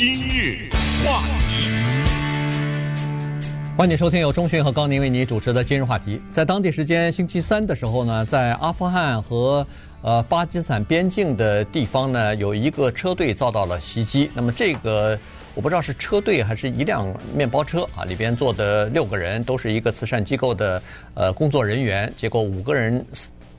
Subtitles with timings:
[0.00, 0.70] 今日
[1.04, 1.68] 话题，
[3.76, 6.18] 欢迎收听由钟讯和高宁为你主持的今日话题。
[6.32, 9.66] 在当地时间星期三的时候呢，在阿富汗和
[10.00, 14.30] 呃巴基斯坦边境的地方呢，有一个车队遭到了袭击。
[14.32, 15.18] 那么这个
[15.54, 20.82] 我不知道是车队还是一辆面包车啊，里边坐的六个人都是一个慈善机构的
[21.12, 23.04] 呃工作人员，结果五个人。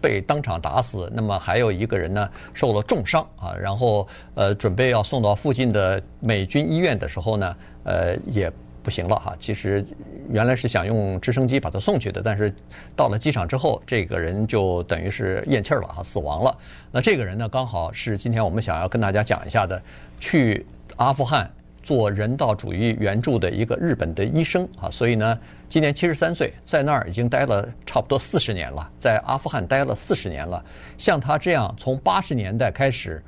[0.01, 8.51] 被当场打死，那么还有一个人呢受了重伤啊，然后呃准备要送到附近的美军医院的时候呢，呃也
[8.83, 9.35] 不行了哈。
[9.39, 9.85] 其实
[10.29, 12.51] 原来是想用直升机把他送去的，但是
[12.95, 16.57] 到了机场之后，这个人就等于是咽气儿了哈，死亡了。
[16.91, 19.81] 那这个人呢，刚好是今天我们想要跟大家讲一下的，
[20.19, 20.65] 去
[20.97, 21.49] 阿富汗。
[21.83, 30.63] 做人道主义援助的一个日本的医生啊，所以呢，今年七十三岁，在那儿已经待了差不多四十年了，在阿富汗待了四十年了。
[30.97, 33.23] 像他这样从八十年代开始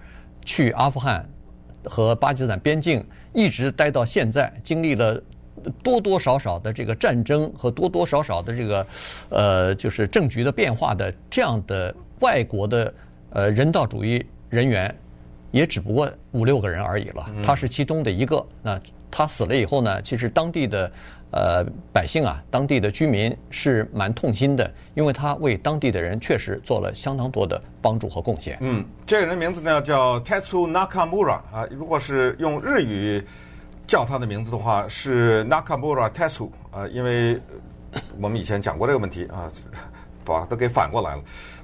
[0.46, 1.28] 去阿富汗
[1.84, 3.04] 和巴基斯坦边境，
[3.34, 5.22] 一直待到现在，经历了
[5.82, 8.86] 多多少少的这个战争和多多少少的这个
[9.30, 12.94] 呃，就是政局的变化的这样的外国的
[13.32, 14.94] 呃人道主义人员。
[15.54, 18.44] 也只不过五六个人而已了，他是其中的一个。
[18.64, 20.92] 那他死了以后呢，其实当地的
[21.30, 28.58] 呃百姓啊，当地的居民是蛮痛心的，因为他为当地的人确实做了相当多的帮助和贡献。
[28.62, 33.24] 嗯，这个人名字呢叫 Tetsu Nakamura 啊，如果是用日语
[33.86, 37.40] 叫他的名字的话是 Nakamura Tetsu 啊，因为
[38.20, 39.52] 我们以前讲过这个问题啊，
[40.26, 41.22] 把它给反过来了，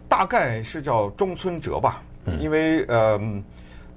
[0.07, 2.03] 大概是叫中村哲吧，
[2.39, 3.19] 因为呃。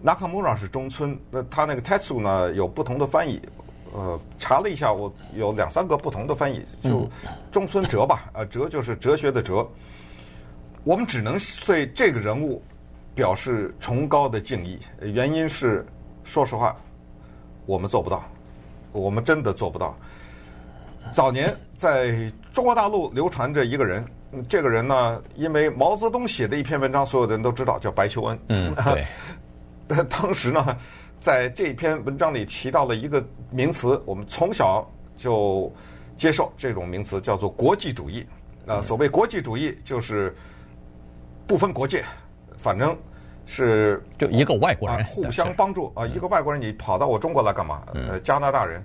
[0.04, 3.40] Nakamura 是中村，那他那个 Tetsu 呢有不同的翻译，
[3.92, 7.08] 呃，查了一下，我有两三个不同的翻译，就
[7.52, 9.64] 中村哲吧，呃，哲就是哲学的哲。
[10.82, 12.60] 我们只能对这个人物
[13.14, 15.86] 表示崇高的敬意，原因是，
[16.24, 16.74] 说实话，
[17.64, 18.24] 我们做不到，
[18.90, 19.96] 我们真的做不到。
[21.12, 24.04] 早年在中国大陆流传着一个人，
[24.48, 28.38] 这个人呢，因为毛泽东写的一篇文章，所有的人都知道，叫白求恩。
[28.48, 29.00] 嗯，对。
[30.08, 30.76] 当时呢，
[31.20, 35.72] 在这篇文章里提到了一个名词，我们从小就
[36.16, 38.26] 接受这种名词，叫做国际主义。
[38.64, 40.32] 啊，所谓国际主义，就是
[41.48, 42.04] 不分国界，
[42.56, 42.96] 反正
[43.44, 46.06] 是就一个外国人互相帮助啊。
[46.06, 47.82] 一个外国人，你跑到我中国来干嘛？
[47.92, 48.80] 呃，加拿大人，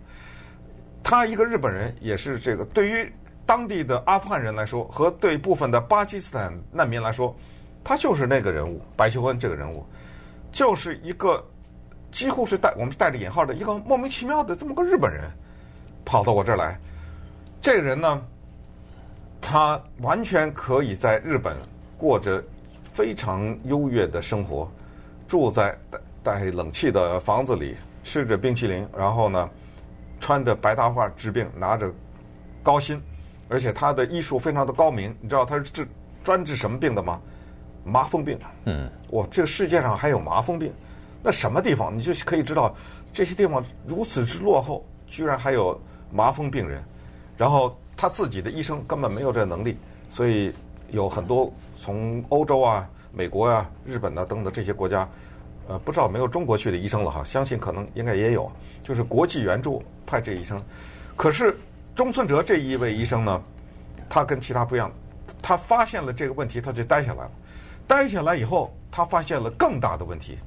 [1.03, 2.65] 他一个日本人也是这个。
[2.65, 3.07] 对于
[3.45, 7.35] 当地的阿富汗人来说，和对部分的巴基斯坦难民来说，
[7.83, 9.85] 他就是那个人物，白求恩这个人物。
[10.57, 11.45] 就是一个
[12.11, 15.31] 几乎是带我们是带着引号的一个莫名其妙的这么个日本人，
[16.03, 16.75] 跑到我这儿来。
[17.61, 18.21] 这个人呢，
[19.39, 21.55] 他完全可以在日本
[21.95, 22.43] 过着
[22.91, 24.67] 非常优越的生活，
[25.27, 29.47] 住在带带冷气的房子里，吃着冰淇淋，然后呢，
[30.19, 31.87] 穿着白大褂治病，拿着
[32.63, 32.99] 高薪，
[33.47, 35.15] 而且他的医术非常的高明。
[35.21, 35.87] 你知道他是治
[36.23, 37.21] 专治什么病的吗？
[37.87, 40.71] 麻风病，嗯，哇，这个世界上还有麻风病，
[41.23, 42.75] 那什么地方你就可以知道，
[43.13, 45.79] 这些地方如此之落后，居然还有
[46.11, 46.83] 麻风病人。
[47.37, 49.77] 然后他自己的医生根本没有这能力，
[50.09, 50.51] 所以
[50.89, 55.07] 有很多从欧洲啊、美国啊、日本啊等等这些国家，
[55.67, 58.51] 呃，不知道没有中国去的医生了哈，相信可能应该也有，
[58.83, 60.59] 就是国际援助派这医生。
[61.15, 61.55] 可是
[61.95, 63.41] 中村哲这一位医生呢，
[64.09, 64.91] 他跟其他不一样，
[65.41, 67.31] 他发现了这个问题，他就待下来了。
[67.87, 70.37] 待下来以后，他发现了更大的问题。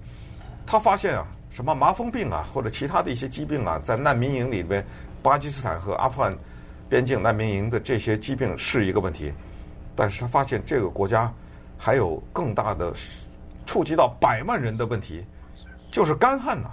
[0.67, 4.85] 他发现啊，什么麻风病啊，或者其他的一些疾病啊，在难民营里边，
[5.23, 6.33] 巴基斯坦和阿富汗
[6.89, 9.33] 边境难民营的这些疾病是一个问题。
[9.97, 11.33] 但是他发现这个国家
[11.79, 12.93] 还有更大的
[13.67, 15.25] 触及到百万人的问题，
[15.91, 16.71] 就是干旱呐。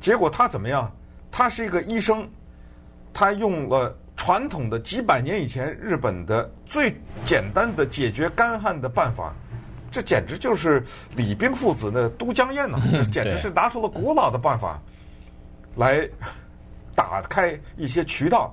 [0.00, 0.90] 结果他怎么样？
[1.30, 2.28] 他是一个医生，
[3.12, 3.96] 他用了。
[4.14, 9.34] 传统的几百年以前日本的最简单的解决干旱的办法，
[9.92, 10.82] 这简直就是
[11.14, 12.80] 李冰父子的都江堰呐！
[12.90, 14.80] 这简直是拿出了古老的办法
[15.76, 16.08] 来
[16.94, 18.52] 打开一些渠道，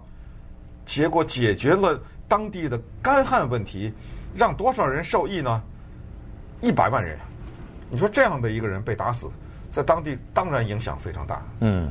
[0.85, 3.91] 结果解决了当地的干旱问题，
[4.35, 5.63] 让多少人受益呢？
[6.61, 7.17] 一百万人。
[7.89, 9.31] 你说这样的一个人被打死，
[9.71, 11.41] 在当地当然影响非常大。
[11.61, 11.89] 嗯。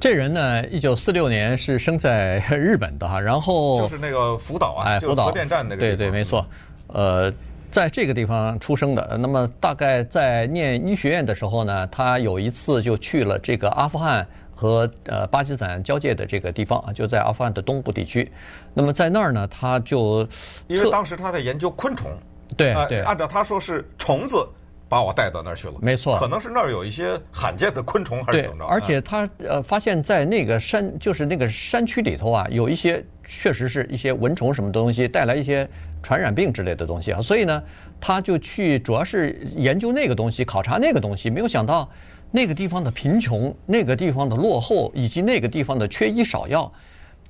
[0.00, 6.44] 这人呢，一九四六年是生在日本的哈，然后就是那个福岛啊，哎，福岛核电站那个对对没错，
[6.88, 7.32] 呃，
[7.74, 9.18] 在这个地方出生的。
[9.20, 14.24] 那么大概在念医学院的时候呢，他有一次就去了这个阿富汗
[14.54, 18.30] 和呃巴基斯坦交界的这个地方啊，就在阿富汗的东部地区。
[18.74, 20.20] 那么在那儿呢，他就
[20.68, 22.08] 因为当时他在研究昆虫，
[22.56, 24.46] 对对，按照他说是虫子。
[24.94, 25.74] 把我带到那儿去了。
[25.82, 28.64] 没错，可能是那儿有一些罕见的昆虫，还是怎么着？
[28.66, 35.68] 而且他呃发现，在那个山，就是那个山区里头啊，有一些确实是一些蚊虫什么东西带来一些
[36.00, 37.60] 传染病之类的东西啊，所以呢，
[38.00, 41.28] 他就去主要是研究那个东西，考察那个东西。
[41.28, 41.90] 没有想到
[42.30, 46.72] 那个地方的贫穷，那个地方的落后，以及那个地方的缺医少药，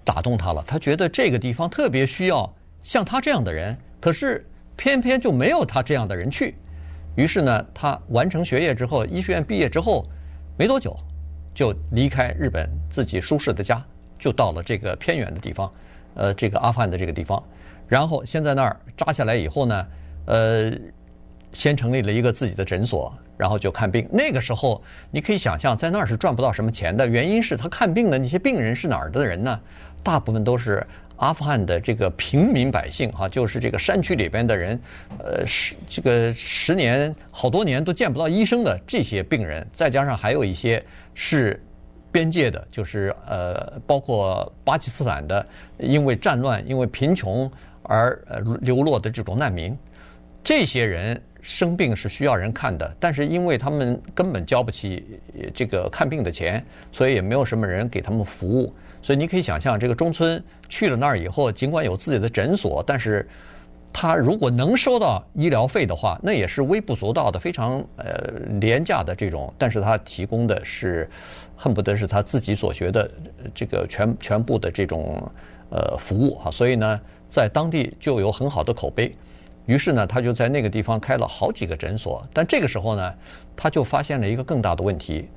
[0.05, 0.62] 打动他了。
[0.66, 4.46] 他觉得这个地方特别需要像他这样的人，可是
[4.76, 6.55] 偏偏就没有他这样的人去。
[7.16, 10.05] 于是呢，他完成学业之后，医学院毕业之后，
[10.58, 10.96] 没多久，
[11.55, 13.82] 就离开日本自己舒适的家，
[14.19, 15.72] 就到了这个偏远的地方，
[16.14, 17.43] 呃，这个阿富汗的这个地方，
[17.87, 19.87] 然后先在那儿扎下来以后呢，
[20.26, 20.72] 呃，
[21.52, 24.08] 先成立了一个自己的诊所，然后就看病。
[24.11, 29.61] 那个时候，你可以想象，在那儿是赚不到什么钱的，原因是他看病的那些病人是哪儿的人呢？
[30.02, 30.84] 大部分都是。
[31.16, 34.78] 阿富汗的这个平民百姓哈，就是这个山区里边的人，
[35.19, 40.82] 呃，十这个十年好多年都见不到医生的这些病人，再加上还有一些
[41.14, 41.62] 是
[42.11, 45.46] 边界的，就是呃，包括巴基斯坦的，
[45.78, 47.50] 因为战乱、因为贫穷
[47.82, 49.76] 而呃流落的这种难民，
[50.43, 55.20] 这些人生病是需要人看的，但是因为他们根本交不起
[55.55, 58.75] 这个看病的钱，所以也没有什么人给他们服务。
[59.05, 63.29] 所以你可以想象，这个中村去了那儿以后，尽管有自己的诊所，但是
[63.93, 69.53] 他如果能收到医疗费的话，那也是微不足道的，非常呃廉价的这种。
[69.59, 71.06] 但是他提供的是
[71.55, 73.11] 恨不得是他自己所学的
[73.55, 75.23] 这个全全部的这种
[75.69, 76.50] 呃服务哈。
[76.50, 76.99] 所以呢，
[77.29, 79.15] 在当地就有很好的口碑。
[79.67, 82.27] 于是呢，他就在那个地方开了好几个诊所。
[82.33, 83.12] 但这个时候呢，
[83.55, 85.29] 他就发现了一个更大的问题，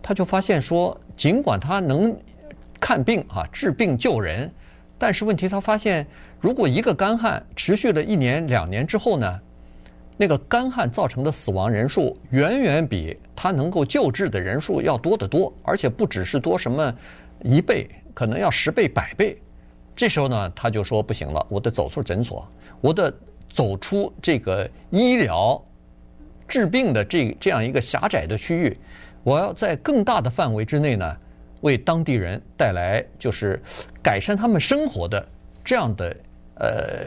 [0.00, 2.16] 他就发现说，尽管他能。
[2.80, 4.50] 看病哈，治病救人，
[4.98, 6.06] 但是问题他发现，
[6.40, 9.40] 如果一个干旱持续了一年两年之后呢，
[10.16, 16.94] 那个干旱造成的死亡人数远远比他能够救治的人数要多得多，而且不只是多什么
[17.42, 19.36] 一倍，可能要十倍百倍。
[19.94, 22.46] 这时候呢，他就说不行了，我得走出诊所，
[22.80, 23.12] 我得
[23.48, 25.60] 走出这个医疗
[26.46, 28.76] 治病的这这样一个狭窄的区域，
[29.24, 31.16] 我要在更大的范围之内呢。
[31.60, 33.60] 为当地人带来就是
[34.02, 35.26] 改善他们生活的
[35.64, 36.16] 这样的
[36.54, 37.04] 呃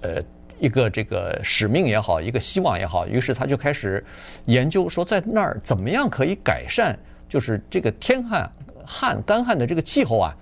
[0.00, 0.22] 呃
[0.58, 4.04] 一个这个使命也好，一个希望也好，于是他就开始
[4.46, 6.98] 研究说，在那儿怎么样可以改善，
[7.28, 8.50] 就是这个天旱
[8.84, 10.34] 旱干旱的这个气候啊，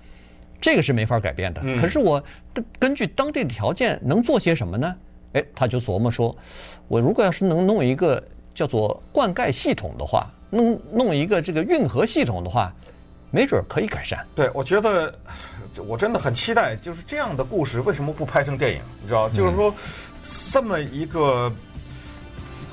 [0.59, 1.61] 这个是没法改变的。
[1.79, 2.23] 可是我
[2.79, 4.95] 根据当地的条件能做些什么呢？
[5.33, 6.35] 哎，他就琢磨说，
[6.87, 8.23] 我如果要是能弄一个
[8.55, 12.73] 叫做灌溉系统的话，弄弄一个这个运河系统的话。
[13.31, 14.25] 没准可以改善。
[14.35, 15.13] 对，我觉得
[15.85, 18.81] 我真的很期待，就是这样的故事为什么不拍成电影？
[19.01, 19.73] 你知道，就是说
[20.51, 21.51] 这么一个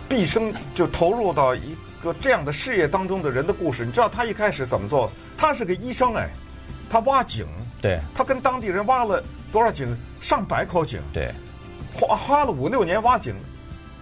[0.08, 3.84] 毕生就投入到一个这样的事业当中的人的故事。
[3.84, 5.10] 你知道他一开始怎么做？
[5.36, 6.30] 他是个医生哎，
[6.88, 7.46] 他挖井，
[7.82, 9.22] 对，他跟当地人挖了
[9.52, 9.96] 多少井？
[10.20, 11.30] 上百口井，对，
[11.92, 13.34] 花花了五六年挖井，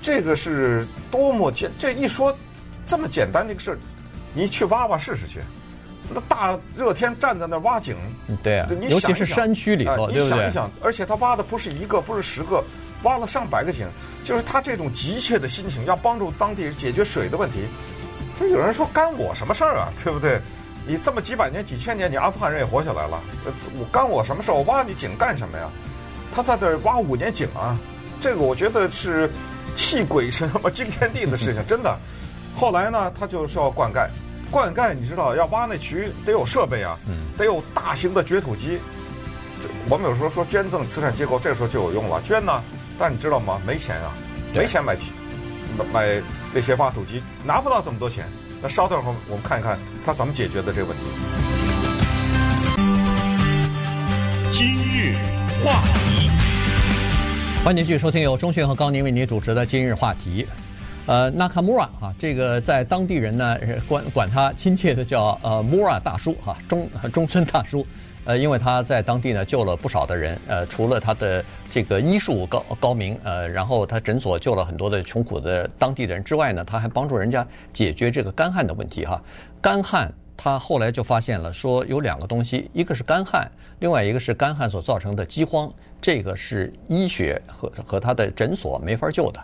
[0.00, 2.32] 这个是多么简，这一说
[2.86, 3.78] 这么简单的一个事儿，
[4.32, 5.40] 你去挖挖试试去。
[6.08, 7.96] 那大热天站在那挖井，
[8.42, 10.30] 对啊，尤其是山区里头，对不对？
[10.30, 12.62] 你想一想，而且他挖的不是一个，不是十个，
[13.02, 13.86] 挖了上百个井，
[14.24, 17.66] 就是他这种急切的心情，要帮助当地解决水的问题。
[18.40, 19.88] 就有人说干我什么事儿啊？
[20.02, 20.40] 对不对？
[20.86, 23.20] 你这么几百年、几千年，你阿富汗人也活下来了，
[23.78, 24.54] 我干我什么事儿？
[24.54, 25.68] 我挖你井干什么呀？
[26.34, 27.78] 他在这儿挖五年井啊，
[28.20, 29.30] 这个我觉得是
[29.76, 31.96] 泣鬼神什么惊天地的事情，真的。
[32.56, 34.08] 后来呢，他就是要灌溉。
[34.52, 36.94] 灌溉，你知道要挖那渠得有设备啊，
[37.38, 38.78] 得有大型的掘土机。
[39.88, 42.62] 我们有时候说捐赠慈善机构，这个时候就有用了，捐呢。
[42.98, 43.58] 但你知道吗？
[43.66, 44.12] 没钱啊，
[44.54, 44.94] 没钱买
[45.90, 48.26] 买这些挖土机，拿不到这么多钱。
[48.60, 51.04] 那稍等会儿，我们看一看他怎么解决的这个问题。
[54.50, 55.16] 今日
[55.64, 56.30] 话题，
[57.64, 60.46] 欢迎继续收听由钟迅和高宁为您主持的今日话题。
[61.06, 67.84] 呃，纳卡穆拉哈，这个在当地人呢管管他亲切的叫呃穆拉大叔哈，中中村大叔，
[68.24, 79.20] 呃，因为他在当地呢救了不少的人，呃，除了他的这个医术高高明，呃，然后他诊所救了很多的穷苦的当地的人之外呢，他还帮助人家解决这个干旱的问题哈。
[79.60, 85.68] 干旱，他后来就发现了说有两个东西，一个是干旱，另外一个是干旱所造成的饥荒，
[86.00, 89.40] 这个是医学和和他的诊所没法救的。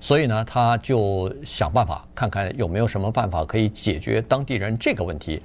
[0.00, 5.42] 所以呢，他就想办法看看有没有什么办法可以解决当地人这个问题。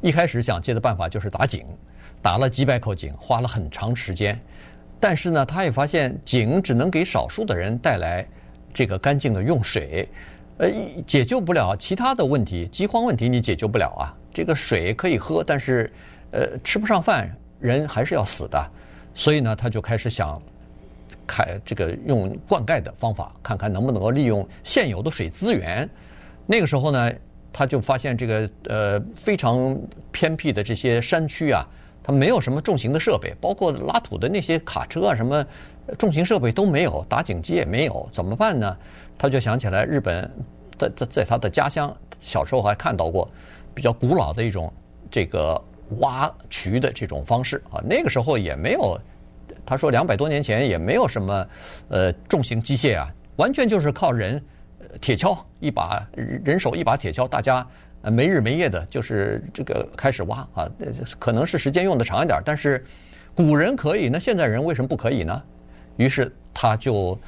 [0.00, 1.64] 一开始想借的办法就是打井，
[2.22, 4.38] 打了几百口井，花了很长时间。
[5.00, 8.26] 但是呢，他也发现井只能给少数的人带来
[8.72, 10.08] 这个干净的用水。
[10.58, 10.70] 呃，
[11.06, 14.14] 解救不了其他的问题，饥荒问题你解救不了啊。
[14.32, 15.92] 这个水可以喝，但是
[16.30, 18.70] 呃吃不上饭，人还是要死的。
[19.14, 20.40] 所以呢，他就开始想
[21.26, 25.88] 开这个用灌溉的方法，看看能不能够利用现有的水资源。
[26.46, 27.12] 那个时候呢，
[27.52, 29.76] 他就发现这个呃非常
[30.12, 31.66] 偏僻的这些山区啊，
[32.02, 35.44] 它没有什么重型的设备，包括拉土的那些卡车啊，什么
[35.98, 38.76] 重型设备都没有，打井机也没有，怎么办呢？
[39.18, 40.30] 他就想起来，日本
[40.78, 43.28] 在在在他的家乡，小时候还看到过
[43.74, 44.72] 比较古老的一种
[45.10, 45.60] 这个
[46.00, 47.82] 挖渠的这种方式啊。
[47.82, 49.00] 那个时候也没有，
[49.66, 51.46] 他说两百多年前也没有什么
[51.88, 54.40] 呃重型机械啊，完全就是靠人
[55.00, 57.66] 铁锹一把人手一把铁锹，大家
[58.02, 60.70] 没日没夜的，就是这个开始挖啊。
[61.18, 62.82] 可能是时间用的长一点，但是
[63.34, 65.42] 古人可以，那现在人为什么不可以呢？
[65.96, 67.18] 于是他就。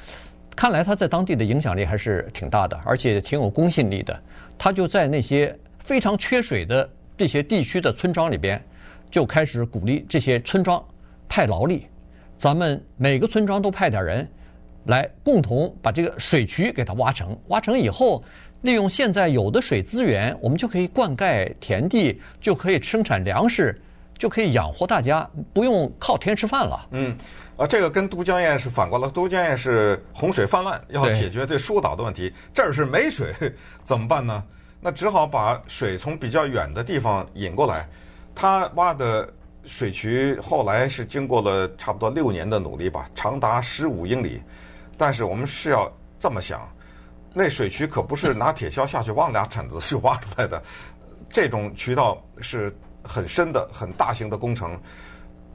[0.55, 4.19] 看来他在当地的影响力还是挺大的，而且挺有公信力的。
[4.57, 8.61] 他就在那些非常缺水的这些地区的村庄里边，
[9.09, 10.83] 就开始鼓励这些村庄
[11.29, 11.87] 派劳力，
[12.39, 14.25] 咱们每个村庄都派点人
[14.85, 17.37] 来，共同把这个水渠给它挖成。
[17.49, 18.23] 挖成以后，
[18.61, 23.77] 利用现在有的水资源，我们就可以灌溉田地，就可以生产粮食，
[24.17, 26.87] 就可以养活大家，不用靠天吃饭了。
[26.91, 27.13] 嗯。
[27.57, 32.33] 啊，这个跟都江堰是反过来，都江堰是洪水泛滥，要解决对疏导的问题。
[32.53, 33.33] 这儿是没水，
[33.83, 34.41] 怎么办呢？
[34.79, 37.85] 那只好把水从比较远的地方引过来。
[38.33, 39.29] 他挖的
[39.69, 44.41] 水渠后来是经过了差不多六年的努力吧，长达十五英里。
[44.97, 46.67] 但是我们是要这么想，
[47.35, 50.61] 那水渠可不是拿铁锹下去挖俩铲子就挖出来的，
[51.29, 54.75] 这种渠道是很深的、很大型的工程。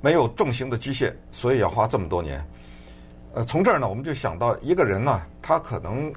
[0.00, 2.42] 没有重型的机械，所以要花这么多年。
[3.34, 6.12] 呃，从这儿呢，我们就想到一个人呢，他可能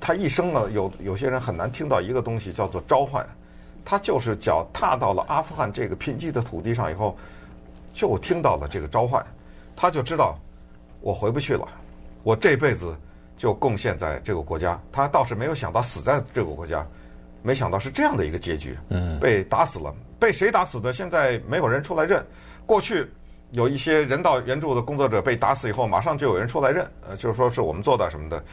[0.00, 3.24] 他一生呢，有有些人很难听到一个东西叫做召唤，
[3.84, 7.16] 他就是脚踏到了阿富汗这个贫瘠的土地上以后，
[7.92, 9.24] 就听到了这个召唤，
[9.74, 10.38] 他就知道
[11.00, 11.66] 我回不去了，
[12.22, 12.96] 我这辈子
[13.36, 14.80] 就贡献在这个国家。
[14.92, 16.86] 他倒是没有想到死在这个国家，
[17.42, 20.92] 没想到是这样的一个结局，嗯，被打死了，被谁打死的？
[20.92, 22.24] 现在没有人出来认。
[22.66, 23.10] 过去
[23.50, 28.44] 有一些人道援助的工作者被打死以后，马上就有人出来认，呃，就是说是我们做的什么的，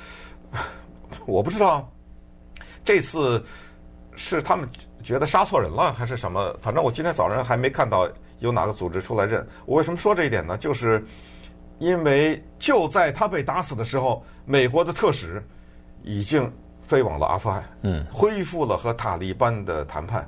[1.27, 1.87] 我不知道
[2.83, 3.43] 这次
[4.17, 4.67] 是他们
[5.01, 8.09] 觉得杀错人了还是什么，反正我今天早上还没看到
[8.39, 9.47] 有哪个组织出来认。
[9.65, 10.57] 我为什么说这一点呢？
[10.57, 11.05] 就是
[11.79, 15.41] 因为就在他被打死的时候，美国的特使
[16.03, 16.51] 已经
[16.87, 20.27] 飞往了阿富汗，嗯，恢复了和塔利班的谈判。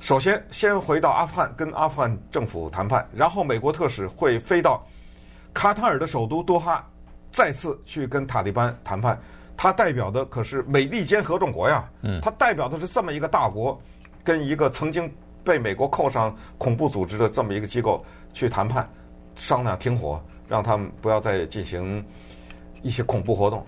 [0.00, 4.84] 首先，先回到阿富汗跟阿富汗政府谈判，然后美国特使会飞到
[5.52, 6.84] 卡塔尔的首都多哈，
[7.32, 9.18] 再次去跟塔利班谈判。
[9.56, 13.80] 他代表的可是美利坚合众国呀，嗯，他代表的是这么一个大国，
[14.22, 18.88] 跟一个曾经被美国扣上恐怖组织的这么一个机构去谈判，
[19.34, 22.04] 商量停火，让他们不要再进行
[22.82, 23.64] 一些恐怖活动。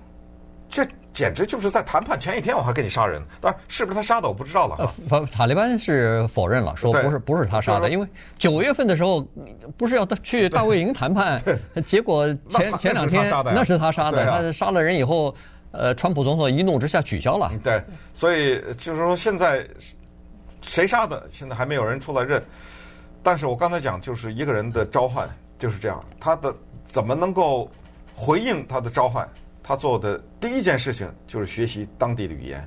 [0.68, 0.86] 这。
[1.16, 4.92] 简直就是在谈判前一天我还给你杀人，当然是不是他杀的我不知道了。
[5.08, 9.26] 呃， 塔利班是否认了，说不是不是他杀的，因为九月份的时候
[9.78, 11.42] 不是要去大卫营谈判，
[11.86, 15.34] 结果前前两天那是他杀的，他杀了人以后，
[15.78, 17.52] 呃，川普总统一怒之下取消了。
[17.62, 19.66] 对，所以就是说现在
[20.62, 22.42] 谁杀的，现在还没有人出来认。
[23.23, 25.28] 但是我刚才讲就是一个人的召唤
[25.59, 26.54] 就是这样，他的
[26.85, 27.71] 怎么能够
[28.14, 29.28] 回应他的召唤？
[29.62, 32.64] 他做的第一件事情就是学习当地的语言。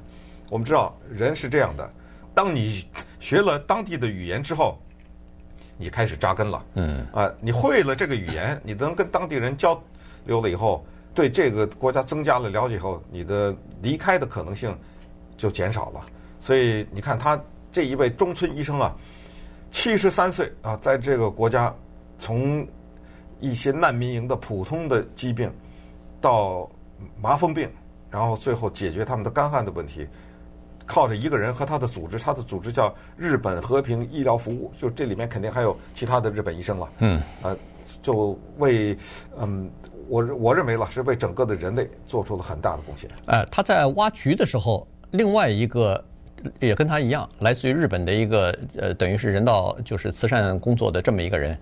[0.50, 1.89] 我们知道人是这样的，
[2.34, 2.86] 当你
[3.22, 4.78] 学了当地的语言之后，
[5.78, 6.66] 你开始扎根了。
[6.74, 7.08] 嗯。
[7.13, 9.82] 啊，你会了这个语言，你能跟当地人交
[10.25, 14.78] 流了以后，对这个国家增加了了解以后，你的离开的可能性
[15.38, 16.06] 就减少了。
[16.39, 17.39] 所以你看他
[17.72, 18.96] 这一位中村医生啊，
[19.72, 21.74] 七十三岁啊，在这个国家
[22.18, 22.66] 从
[23.39, 25.51] 一些难民营的普通的疾病
[26.22, 26.70] 到
[27.22, 27.70] 麻风病，
[28.10, 30.08] 然后最后解决他们的干旱的问题，
[30.86, 36.89] 靠着一个人和他的组织，他的组织叫日本和平医疗服务，就这里面肯定还有其他的日本医生了。
[37.00, 37.56] 嗯，呃，
[38.01, 38.98] 就为
[39.39, 39.69] 嗯，
[40.08, 43.10] 我我认为了是为整个的人类做出了很大的贡献。
[43.25, 46.03] 呃，他在挖渠的时候，另外一个
[46.60, 51.58] 也跟他一样，来自于日本的一个呃，等于是人道就是慈善工作的这么一个人，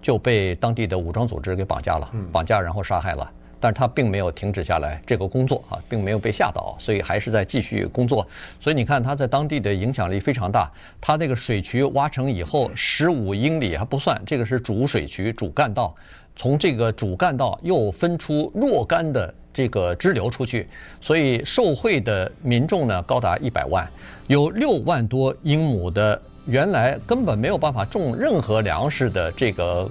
[0.00, 3.30] 就被当地的武装组织给绑架了，绑架然后杀害了。
[3.62, 8.26] 但是他并没有停止下来这个工作啊，并没有被吓倒，所以还是在继续工作。
[8.60, 10.68] 所以你看他在当地的影响力非常大。
[11.00, 15.94] 他那个水渠挖成以后，十五英里还不算，这个是主水渠、主干道。
[16.34, 20.66] 从这个主干道又分出若干的这个支流出去，
[21.00, 23.88] 所以受贿的民众呢高达一百万，
[24.26, 29.88] 有六万多英亩的原来根本没有办法种任何粮食的这个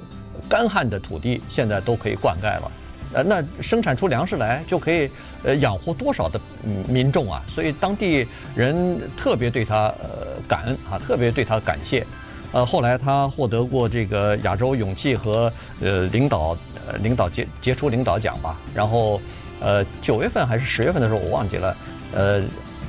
[0.50, 2.72] 干旱的土地，现在都可以灌溉了。
[3.14, 5.10] 呃，那生产出粮食来就可以
[5.44, 6.40] 呃养活多少的
[6.88, 7.42] 民众啊？
[7.48, 8.26] 所以当地
[8.56, 12.06] 人特别对他呃感恩啊，特别对他感谢。
[12.54, 15.52] 呃，后来他获得过这个亚洲勇气和
[15.82, 18.58] 呃领导呃领导杰杰出领导奖吧。
[18.74, 19.22] 然后
[19.60, 21.76] 呃九月份还是十月份的时候我忘记了。
[22.14, 22.42] 呃，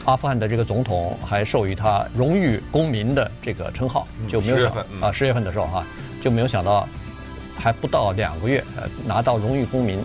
[0.05, 5.85] 阿富汗的这个总统还授予他荣誉公民的这个称号，就没有想啊十月份的时候哈，
[6.23, 6.89] 就没有想到。
[7.57, 10.03] 还不到两个月，呃，拿到荣誉公民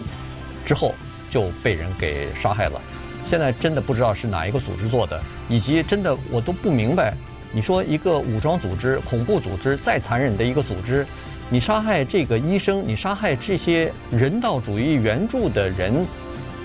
[0.65, 0.93] 之后
[1.29, 2.81] 就被人给杀害了。
[3.25, 7.13] 现在真的不知道是哪一个组织做的，以及真的我都不明白。
[7.51, 11.05] 你说一个武装组织、恐怖组织再残忍的一个组织，
[11.49, 16.05] 你杀害这个医生，你杀害这些人道主义援助的人，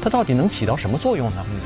[0.02, 1.46] 他到底能起到什么作用呢？
[1.50, 1.60] 嗯